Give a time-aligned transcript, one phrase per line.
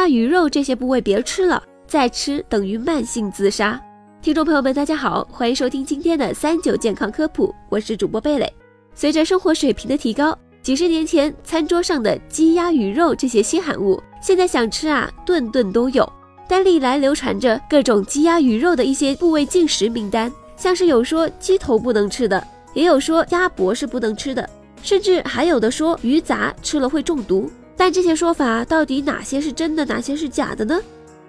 [0.00, 3.78] 鸭、鱼肉这些部位别吃了，再吃等于慢性自杀。
[4.22, 8.50] 听众朋友们，大家好，欢迎收听今天的三九健康科普，我是主播贝蕾。
[8.94, 16.10] 随着生活水平的提高，几十年前餐桌上的鸡鸭鱼肉这些稀罕物，现在想吃啊，顿顿都有。
[16.48, 22.42] 但历来流传着各种鸡鸭鱼肉的一些部位禁食名单，像是有说鸡头不能吃的，
[22.72, 24.48] 也有说鸭脖是不能吃的，
[24.82, 27.50] 甚至还有的说鱼杂吃了会中毒。
[27.80, 30.78] 但这些说法到底哪些是真的，哪些是假的呢？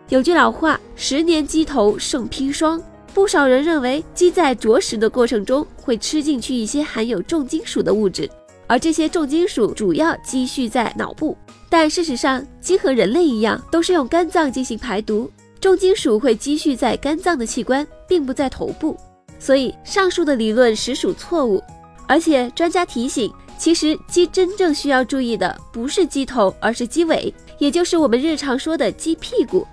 [0.09, 2.83] 有句老话，十年鸡头胜砒霜。
[3.13, 8.29] 不少人认为鸡在啄食的过程中会吃进去一些含有重金属的物质，
[8.67, 11.37] 而这些重金属主要积蓄在脑部。
[11.69, 15.31] 但事实上，鸡和人类一样，都是用肝脏进行排毒，
[15.61, 18.97] 重金属会积蓄在肝脏的器官，并不在头部。
[19.39, 21.63] 所以上述的理论实属错误。
[22.09, 23.31] 而且专家提醒，
[23.61, 29.67] 其实鸡真正需要注意的不是鸡头，而是鸡尾，也就是我们日常说的鸡屁股。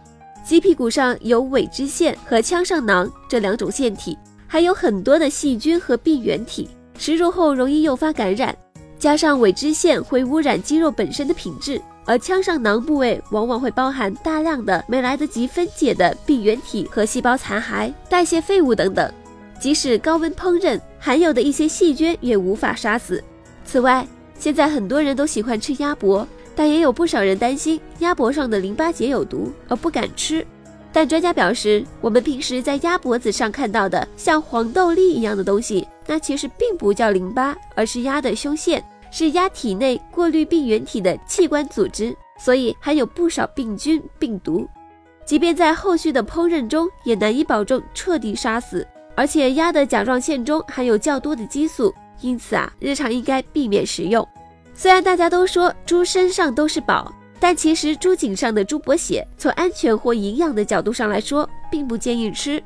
[0.44, 4.14] 鸡屁股上有尾脂腺和腔上囊这两种腺体，
[4.46, 8.54] 还有很多的细菌和病原体，食入后容易诱发感染。
[8.98, 19.10] 加上尾脂腺会污染肌肉本身的品质，而腔上囊部位往往会包含大量的没来得及分解的病原体和细胞残骸、代谢废物等等，
[19.58, 23.24] 即使高温烹饪，含有的一些细菌也无法杀死。
[23.68, 26.26] 此外，现在很多人都喜欢吃鸭脖。
[26.56, 30.44] 但也有不少人担心鸭脖上的淋巴结有毒而不敢吃。
[30.90, 44.66] 但专家表示，我们平时在鸭脖子上看到的像黄豆粒一样的东西，那其实并不叫淋巴，而是鸭的胸腺，是鸭体内过滤病原体的器官组织，所以含有不少病菌病毒。
[45.26, 48.84] 即便在后续的烹饪中，也难以保证彻底杀死。
[49.14, 54.26] 而且鸭的甲状腺中含有较多的激素，因此啊，日常应该避免食用。
[54.74, 62.62] 虽然大家都说猪身上都是宝，但其实猪颈上的猪脖血，从安全或营养的角度上来说，并不建议吃。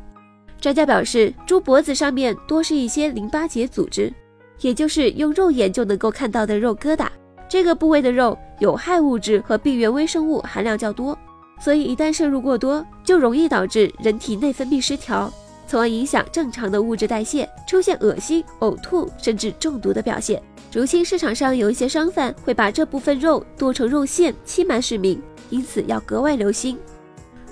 [0.61, 4.13] 专家表示，猪脖子上面多是一些淋巴结组织，
[4.61, 7.08] 也就是用肉眼就能够看到的肉疙瘩。
[7.48, 11.19] 这个部位的肉有害物质和病原微生物含量较多，
[11.61, 15.33] 所以一旦摄入过多，就容易导致人体内分泌失调，
[15.72, 20.42] 从而影响正常的物质代谢，出现恶心、呕吐甚至中毒的表现。
[20.70, 25.18] 如今市场上有一些商贩会把这部分肉剁成肉馅，欺瞒市民，
[25.48, 26.78] 因此要格外留心。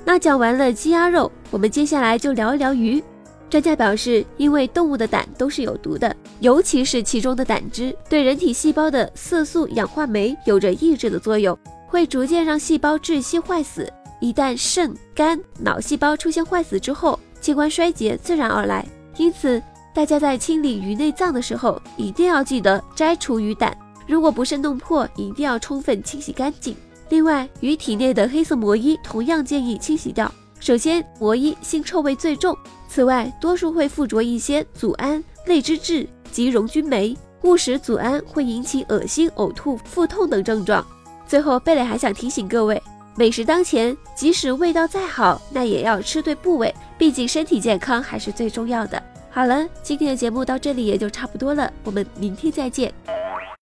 [0.05, 3.03] 那讲完了鸡鸭肉，我们接下来就聊一聊鱼。
[3.49, 13.91] 专家表示，因为动物的胆都是有毒的，尤其是其中的胆汁，对人体细胞的色素氧化酶有着抑制的作用，会逐渐让细胞窒息坏死。
[14.21, 18.87] 一旦肾、肝、脑细胞出现坏死之后，器官衰竭自然而来。
[19.17, 19.63] 因此。
[19.93, 23.77] 大家在清理鱼内脏的时候，一定要记得摘除鱼胆。
[24.07, 26.77] 如果不慎弄破，一定要充分清洗干净。
[27.09, 30.33] 另外，鱼体内的黑色膜衣同样建议清洗掉。
[30.61, 32.57] 首先，膜衣腥臭味最重，
[32.89, 40.87] 此外，多数会附着一些组胺、类脂质及溶菌酶，误食组胺会引起恶心、呕吐、腹痛等症状。
[41.27, 42.81] 最后，贝蕾还想提醒各位，
[43.21, 49.03] 美食当前，即使味道再好，那也要吃对部位，毕竟身体健康还是最重要的。
[49.29, 52.91] 好了，今天的节目到这里也就差不多了，我们明天再见。